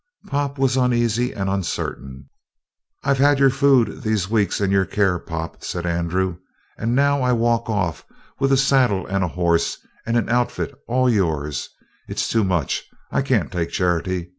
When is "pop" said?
0.25-0.57, 5.19-5.63